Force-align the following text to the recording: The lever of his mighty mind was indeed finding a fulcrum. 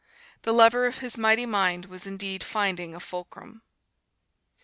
The 0.41 0.51
lever 0.51 0.87
of 0.87 0.97
his 0.97 1.15
mighty 1.15 1.45
mind 1.45 1.85
was 1.85 2.07
indeed 2.07 2.43
finding 2.43 2.95
a 2.95 2.99
fulcrum. 2.99 3.61